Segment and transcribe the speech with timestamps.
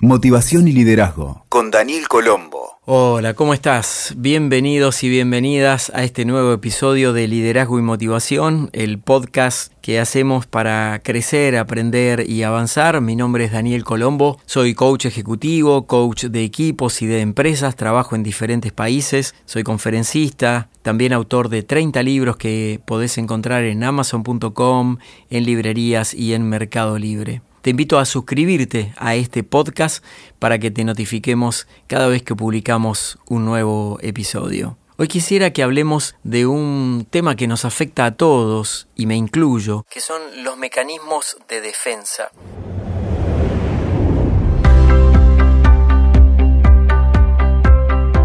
[0.00, 2.78] Motivación y Liderazgo con Daniel Colombo.
[2.84, 4.14] Hola, ¿cómo estás?
[4.16, 10.46] Bienvenidos y bienvenidas a este nuevo episodio de Liderazgo y Motivación, el podcast que hacemos
[10.46, 13.00] para crecer, aprender y avanzar.
[13.00, 18.14] Mi nombre es Daniel Colombo, soy coach ejecutivo, coach de equipos y de empresas, trabajo
[18.14, 24.98] en diferentes países, soy conferencista, también autor de 30 libros que podés encontrar en amazon.com,
[25.28, 27.42] en librerías y en Mercado Libre.
[27.68, 30.02] Te invito a suscribirte a este podcast
[30.38, 34.78] para que te notifiquemos cada vez que publicamos un nuevo episodio.
[34.96, 39.84] Hoy quisiera que hablemos de un tema que nos afecta a todos, y me incluyo,
[39.90, 42.30] que son los mecanismos de defensa.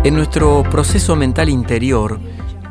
[0.05, 2.17] En nuestro proceso mental interior,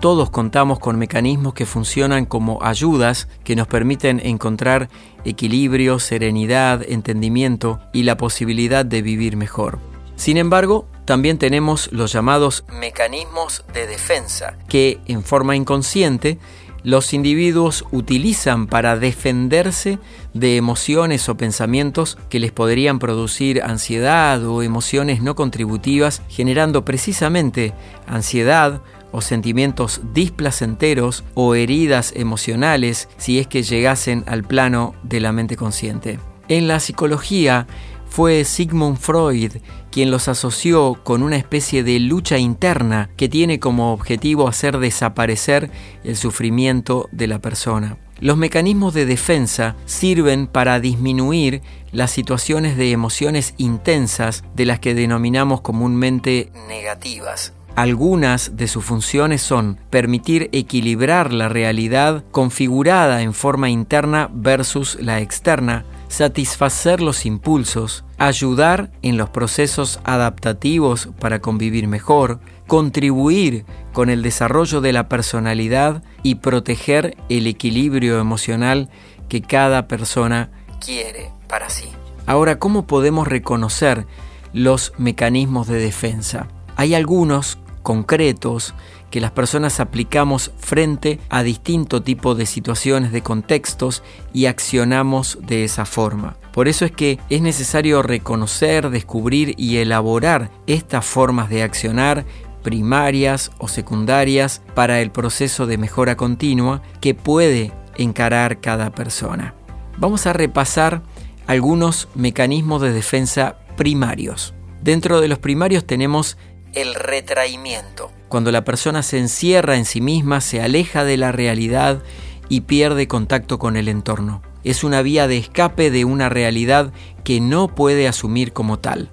[0.03, 4.89] todos contamos con mecanismos que funcionan como ayudas que nos permiten encontrar
[5.25, 9.79] equilibrio, serenidad, entendimiento y la posibilidad de vivir mejor.
[10.17, 16.41] Sin embargo, también tenemos los llamados mecanismos de defensa, que en forma inconsciente
[16.83, 20.01] los individuos utilizan para defenderse
[20.35, 27.73] de emociones o pensamientos que les podrían producir ansiedad o emociones no contributivas, generando precisamente
[28.09, 28.83] ansiedad
[29.13, 35.57] o sentimientos displacenteros o heridas emocionales si es que llegasen al plano de la mente
[35.57, 36.19] consciente.
[36.49, 37.67] En la psicología
[38.09, 39.53] fue Sigmund Freud
[39.93, 45.71] quien los asoció con una especie de lucha interna que tiene como objetivo hacer desaparecer
[46.03, 47.99] el sufrimiento de la persona.
[48.19, 51.61] Los mecanismos de defensa sirven para disminuir
[51.91, 57.53] las situaciones de emociones intensas de las que denominamos comúnmente negativas.
[57.75, 65.21] Algunas de sus funciones son permitir equilibrar la realidad configurada en forma interna versus la
[65.21, 73.65] externa, satisfacer los impulsos, ayudar en los procesos adaptativos para convivir mejor, contribuir
[73.95, 78.91] con el desarrollo de la personalidad y proteger el equilibrio emocional
[79.31, 80.51] que cada persona
[80.85, 81.89] quiere para sí.
[82.27, 84.07] Ahora, ¿cómo podemos reconocer
[84.53, 86.49] los mecanismos de defensa?
[86.77, 88.75] Hay algunos concretos
[89.11, 94.03] que las personas aplicamos frente a distinto tipo de situaciones, de contextos
[94.33, 96.37] y accionamos de esa forma.
[96.53, 102.25] Por eso es que es necesario reconocer, descubrir y elaborar estas formas de accionar
[102.63, 109.55] primarias o secundarias para el proceso de mejora continua que puede encarar cada persona.
[109.99, 111.03] Vamos a repasar
[111.47, 114.55] algunos mecanismos de defensa primarios.
[114.83, 116.37] Dentro de los primarios tenemos
[116.73, 118.11] el retraimiento.
[118.29, 122.03] Cuando la persona se encierra en sí misma, se aleja de la realidad
[122.49, 124.43] y pierde contacto con el entorno.
[124.65, 126.93] Es una vía de escape de una realidad
[127.25, 129.11] que no puede asumir como tal.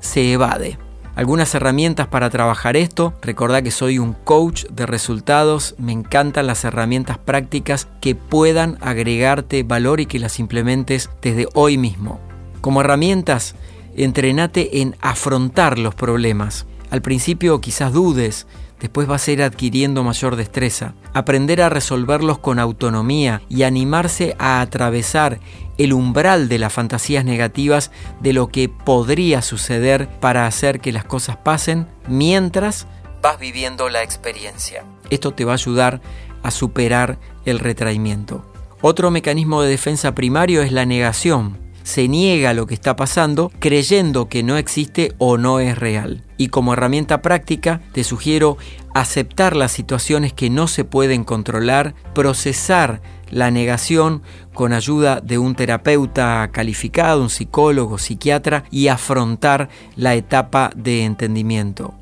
[0.00, 0.78] Se evade.
[1.14, 3.12] Algunas herramientas para trabajar esto.
[3.22, 5.74] Recordá que soy un coach de resultados.
[5.76, 11.76] Me encantan las herramientas prácticas que puedan agregarte valor y que las implementes desde hoy
[11.76, 12.20] mismo.
[12.60, 13.56] Como herramientas,
[13.96, 16.66] entrenate en afrontar los problemas.
[16.90, 18.46] Al principio quizás dudes,
[18.80, 20.94] después vas a ir adquiriendo mayor destreza.
[21.12, 25.40] Aprender a resolverlos con autonomía y animarse a atravesar
[25.76, 27.90] el umbral de las fantasías negativas
[28.20, 32.86] de lo que podría suceder para hacer que las cosas pasen mientras
[33.22, 34.84] vas viviendo la experiencia.
[35.10, 36.00] Esto te va a ayudar
[36.42, 38.44] a superar el retraimiento.
[38.80, 44.28] Otro mecanismo de defensa primario es la negación se niega lo que está pasando creyendo
[44.28, 46.22] que no existe o no es real.
[46.36, 48.58] Y como herramienta práctica te sugiero
[48.92, 53.00] aceptar las situaciones que no se pueden controlar, procesar
[53.30, 54.20] la negación
[54.52, 61.94] con ayuda de un terapeuta calificado, un psicólogo, psiquiatra y afrontar la etapa de entendimiento.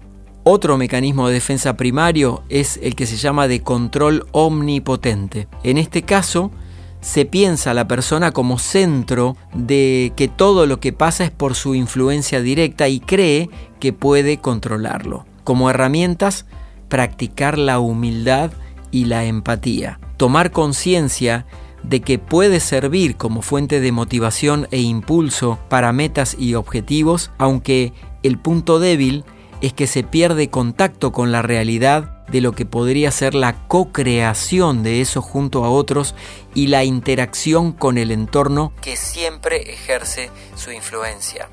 [0.42, 5.46] Otro mecanismo de defensa primario es el que se llama de control omnipotente.
[5.62, 6.50] En este caso,
[7.00, 11.54] se piensa a la persona como centro de que todo lo que pasa es por
[11.54, 13.50] su influencia directa y cree
[13.80, 15.24] que puede controlarlo.
[15.44, 16.46] Como herramientas,
[16.88, 18.50] practicar la humildad
[18.90, 20.00] y la empatía.
[20.16, 21.46] Tomar conciencia
[21.82, 27.92] de que puede servir como fuente de motivación e impulso para metas y objetivos, aunque
[28.22, 29.24] el punto débil
[29.60, 34.82] es que se pierde contacto con la realidad de lo que podría ser la co-creación
[34.82, 36.14] de eso junto a otros
[36.54, 41.48] y la interacción con el entorno que siempre ejerce su influencia.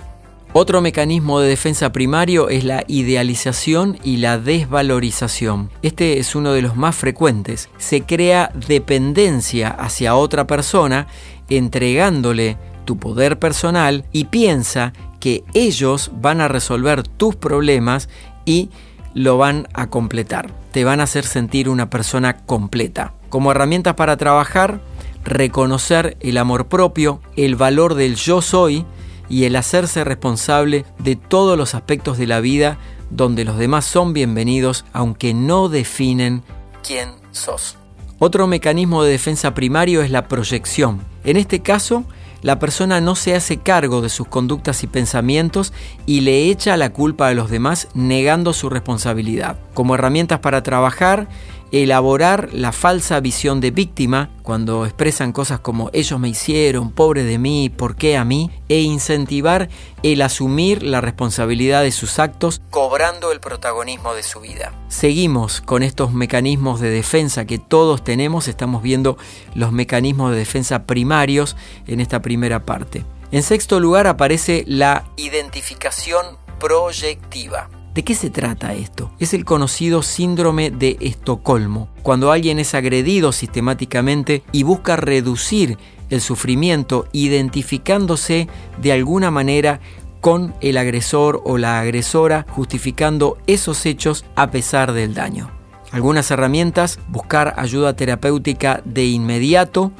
[0.56, 5.72] Otro mecanismo de defensa primario es la idealización y la desvalorización.
[5.81, 7.70] Este es uno de los más frecuentes.
[7.80, 11.08] Se crea dependencia hacia otra persona
[11.50, 18.10] entregándole tu poder personal y piensa que ellos van a resolver tus problemas
[18.46, 18.70] y
[19.14, 20.62] lo van a completar.
[20.74, 23.14] Te van a hacer sentir una persona completa.
[23.30, 24.81] Como herramientas para trabajar,
[25.24, 28.84] reconocer el amor propio, el valor del yo soy
[29.30, 32.80] y el hacerse responsable de todos los aspectos de la vida
[33.12, 36.42] donde los demás son bienvenidos aunque no definen
[36.81, 37.78] quién sos.
[38.18, 41.02] Otro mecanismo de defensa primario es la proyección.
[41.24, 42.04] En este caso,
[42.44, 45.74] la persona no se hace cargo de sus conductas y pensamientos
[46.06, 49.57] y le echa la culpa a los demás negando su responsabilidad.
[49.74, 51.28] Como herramientas para trabajar,
[51.74, 57.40] elaborar la falsa visión de víctima cuando expresan cosas como ellos me hicieron, pobre de
[57.40, 58.52] mí, ¿por qué a mí?
[58.70, 59.70] e incentivar
[60.04, 64.74] el asumir la responsabilidad de sus actos cobrando el protagonismo de su vida.
[64.88, 69.18] Seguimos con estos mecanismos de defensa que todos tenemos, estamos viendo
[69.54, 71.56] los mecanismos de defensa primarios
[71.88, 73.04] en esta primera parte.
[73.31, 76.25] En sexto lugar aparece la identificación
[76.60, 77.70] proyectiva.
[77.94, 79.12] ¿De qué se trata esto?
[79.19, 85.78] Es el conocido síndrome de Estocolmo, cuando alguien es agredido sistemáticamente y busca reducir
[86.10, 88.48] el sufrimiento identificándose
[88.81, 89.80] de alguna manera
[90.22, 95.51] con el agresor o la agresora, justificando esos hechos a pesar del daño.
[95.92, 99.92] Algunas herramientas, buscar ayuda terapéutica de inmediato,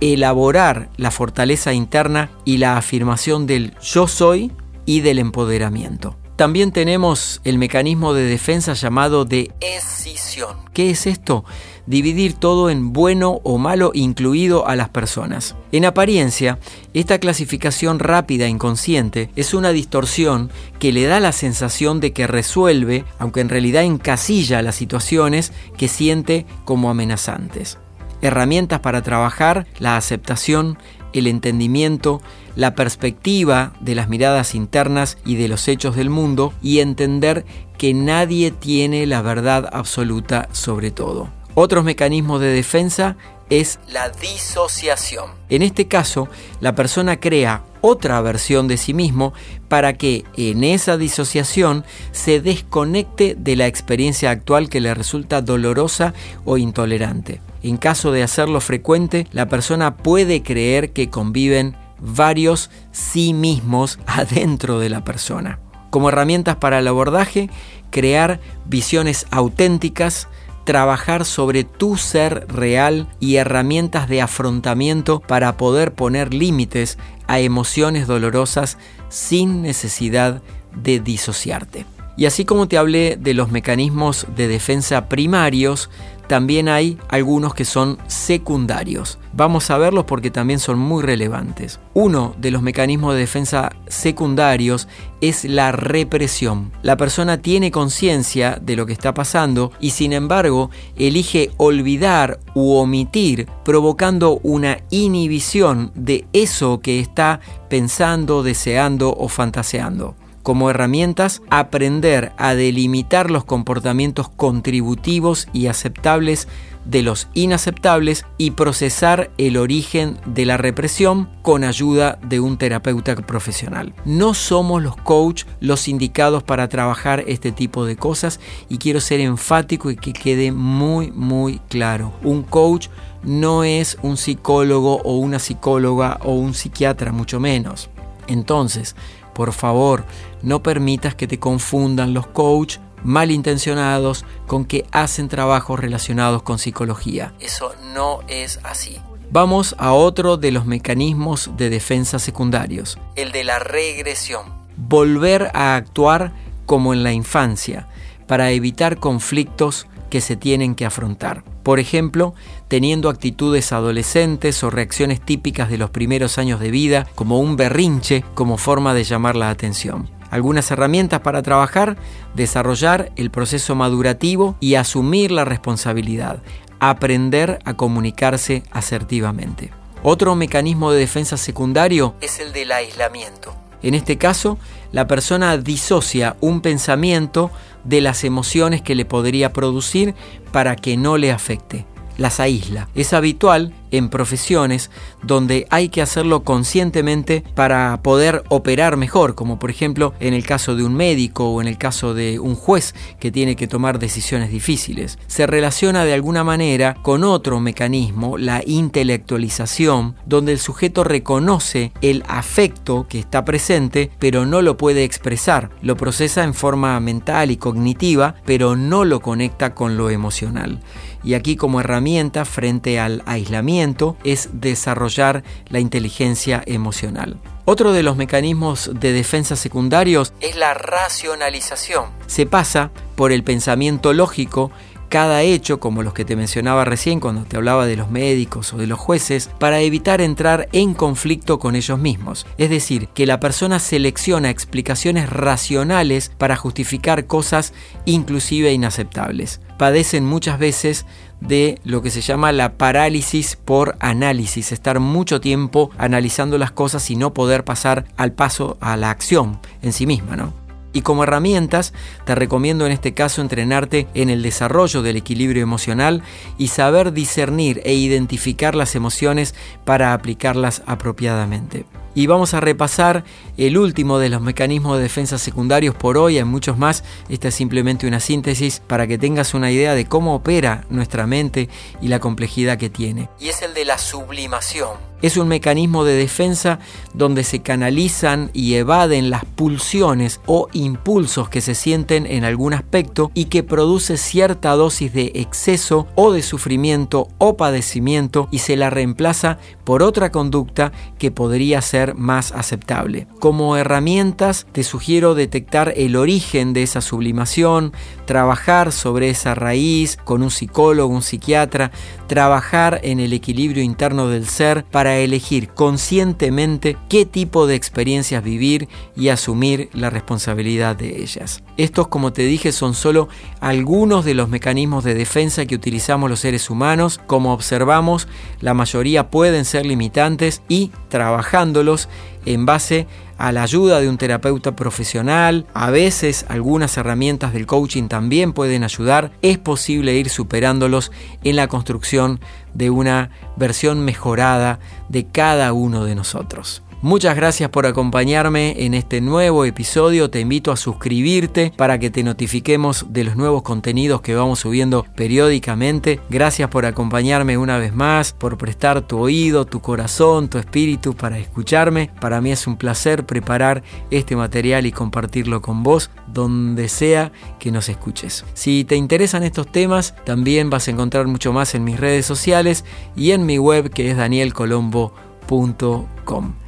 [0.00, 4.50] elaborar la fortaleza interna y la afirmación del yo soy
[4.84, 6.16] y del empoderamiento.
[6.36, 10.58] También tenemos el mecanismo de defensa llamado de escisión.
[10.74, 11.46] ¿Qué es esto?
[11.86, 15.56] Dividir todo en bueno o malo incluido a las personas.
[15.72, 16.58] En apariencia,
[16.92, 22.26] esta clasificación rápida e inconsciente es una distorsión que le da la sensación de que
[22.26, 27.78] resuelve, aunque en realidad encasilla las situaciones que siente como amenazantes.
[28.20, 30.76] Herramientas para trabajar la aceptación,
[31.14, 32.20] el entendimiento,
[32.56, 37.44] la perspectiva de las miradas internas y de los hechos del mundo y entender
[37.78, 41.28] que nadie tiene la verdad absoluta sobre todo.
[41.54, 43.16] Otros mecanismos de defensa
[43.48, 45.30] es la disociación.
[45.48, 46.28] En este caso,
[46.60, 49.32] la persona crea otra versión de sí mismo
[49.68, 56.12] para que en esa disociación se desconecte de la experiencia actual que le resulta dolorosa
[56.44, 57.40] o intolerante.
[57.62, 64.78] En caso de hacerlo frecuente, la persona puede creer que conviven varios sí mismos adentro
[64.78, 65.58] de la persona.
[65.90, 67.50] Como herramientas para el abordaje,
[67.90, 70.28] crear visiones auténticas,
[70.64, 76.98] trabajar sobre tu ser real y herramientas de afrontamiento para poder poner límites
[77.28, 78.76] a emociones dolorosas
[79.08, 80.42] sin necesidad
[80.74, 81.86] de disociarte.
[82.16, 85.90] Y así como te hablé de los mecanismos de defensa primarios,
[86.26, 89.18] también hay algunos que son secundarios.
[89.32, 91.78] Vamos a verlos porque también son muy relevantes.
[91.94, 94.88] Uno de los mecanismos de defensa secundarios
[95.20, 96.72] es la represión.
[96.82, 102.74] La persona tiene conciencia de lo que está pasando y sin embargo elige olvidar u
[102.74, 112.30] omitir provocando una inhibición de eso que está pensando, deseando o fantaseando como herramientas aprender
[112.36, 116.46] a delimitar los comportamientos contributivos y aceptables
[116.84, 123.16] de los inaceptables y procesar el origen de la represión con ayuda de un terapeuta
[123.16, 123.92] profesional.
[124.04, 129.18] No somos los coach los indicados para trabajar este tipo de cosas y quiero ser
[129.18, 132.12] enfático y que quede muy muy claro.
[132.22, 132.86] Un coach
[133.24, 137.90] no es un psicólogo o una psicóloga o un psiquiatra, mucho menos.
[138.28, 138.96] Entonces,
[139.36, 140.06] por favor,
[140.40, 147.34] no permitas que te confundan los coach malintencionados con que hacen trabajos relacionados con psicología.
[147.38, 148.98] Eso no es así.
[149.30, 154.46] Vamos a otro de los mecanismos de defensa secundarios, el de la regresión.
[154.78, 156.32] Volver a actuar
[156.64, 157.88] como en la infancia
[158.26, 161.44] para evitar conflictos que se tienen que afrontar.
[161.62, 162.34] Por ejemplo,
[162.68, 168.24] teniendo actitudes adolescentes o reacciones típicas de los primeros años de vida, como un berrinche
[168.34, 170.08] como forma de llamar la atención.
[170.30, 171.96] Algunas herramientas para trabajar,
[172.34, 176.42] desarrollar el proceso madurativo y asumir la responsabilidad,
[176.80, 179.70] aprender a comunicarse asertivamente.
[180.02, 183.54] Otro mecanismo de defensa secundario es el del aislamiento.
[183.82, 184.58] En este caso,
[184.92, 187.50] la persona disocia un pensamiento
[187.86, 190.14] de las emociones que le podría producir
[190.52, 191.86] para que no le afecte.
[192.18, 192.88] Las aísla.
[192.94, 194.90] Es habitual en profesiones
[195.22, 200.74] donde hay que hacerlo conscientemente para poder operar mejor, como por ejemplo en el caso
[200.76, 204.50] de un médico o en el caso de un juez que tiene que tomar decisiones
[204.50, 205.18] difíciles.
[205.26, 212.22] Se relaciona de alguna manera con otro mecanismo, la intelectualización, donde el sujeto reconoce el
[212.28, 217.56] afecto que está presente, pero no lo puede expresar, lo procesa en forma mental y
[217.56, 220.80] cognitiva, pero no lo conecta con lo emocional.
[221.26, 227.36] Y aquí como herramienta frente al aislamiento es desarrollar la inteligencia emocional.
[227.64, 232.10] Otro de los mecanismos de defensa secundarios es la racionalización.
[232.28, 234.70] Se pasa por el pensamiento lógico
[235.08, 238.76] cada hecho, como los que te mencionaba recién cuando te hablaba de los médicos o
[238.76, 242.46] de los jueces, para evitar entrar en conflicto con ellos mismos.
[242.58, 247.72] Es decir, que la persona selecciona explicaciones racionales para justificar cosas
[248.04, 249.60] inclusive inaceptables.
[249.78, 251.06] Padecen muchas veces
[251.40, 257.10] de lo que se llama la parálisis por análisis, estar mucho tiempo analizando las cosas
[257.10, 260.65] y no poder pasar al paso a la acción en sí misma, ¿no?
[260.96, 261.92] Y como herramientas,
[262.24, 266.22] te recomiendo en este caso entrenarte en el desarrollo del equilibrio emocional
[266.56, 271.84] y saber discernir e identificar las emociones para aplicarlas apropiadamente.
[272.14, 273.24] Y vamos a repasar
[273.58, 277.04] el último de los mecanismos de defensa secundarios por hoy, hay muchos más.
[277.28, 281.68] Esta es simplemente una síntesis para que tengas una idea de cómo opera nuestra mente
[282.00, 283.28] y la complejidad que tiene.
[283.38, 284.96] Y es el de la sublimación.
[285.22, 286.78] Es un mecanismo de defensa
[287.14, 293.30] donde se canalizan y evaden las pulsiones o impulsos que se sienten en algún aspecto
[293.32, 298.90] y que produce cierta dosis de exceso o de sufrimiento o padecimiento y se la
[298.90, 303.26] reemplaza por otra conducta que podría ser más aceptable.
[303.38, 307.92] Como herramientas te sugiero detectar el origen de esa sublimación,
[308.26, 311.90] trabajar sobre esa raíz con un psicólogo, un psiquiatra,
[312.26, 318.88] trabajar en el equilibrio interno del ser para elegir conscientemente qué tipo de experiencias vivir
[319.14, 321.62] y asumir la responsabilidad de ellas.
[321.76, 323.28] Estos, como te dije, son solo
[323.60, 327.20] algunos de los mecanismos de defensa que utilizamos los seres humanos.
[327.26, 328.26] Como observamos,
[328.60, 332.08] la mayoría pueden ser limitantes y trabajándolos
[332.44, 335.66] en base a la ayuda de un terapeuta profesional.
[335.74, 339.32] A veces algunas herramientas del coaching también pueden ayudar.
[339.42, 341.12] Es posible ir superándolos
[341.44, 342.40] en la construcción
[342.74, 344.78] de una versión mejorada
[345.08, 346.82] de cada uno de nosotros.
[347.06, 350.28] Muchas gracias por acompañarme en este nuevo episodio.
[350.28, 355.06] Te invito a suscribirte para que te notifiquemos de los nuevos contenidos que vamos subiendo
[355.14, 356.18] periódicamente.
[356.30, 361.38] Gracias por acompañarme una vez más, por prestar tu oído, tu corazón, tu espíritu para
[361.38, 362.10] escucharme.
[362.20, 367.70] Para mí es un placer preparar este material y compartirlo con vos donde sea que
[367.70, 368.44] nos escuches.
[368.54, 372.84] Si te interesan estos temas, también vas a encontrar mucho más en mis redes sociales
[373.14, 375.25] y en mi web que es danielcolombo.com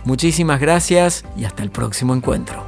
[0.05, 2.65] Muchísimas gracias y hasta el próximo encuentro.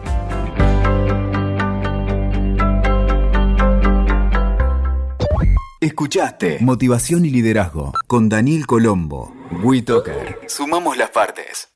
[5.80, 9.32] Escuchaste Motivación y Liderazgo con Daniel Colombo.
[9.62, 10.40] WeToker.
[10.46, 11.68] Sumamos las partes.